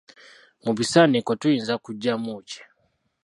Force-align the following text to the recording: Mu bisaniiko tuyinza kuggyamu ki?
Mu 0.63 0.71
bisaniiko 0.77 1.31
tuyinza 1.39 1.73
kuggyamu 1.83 2.31
ki? 2.49 2.59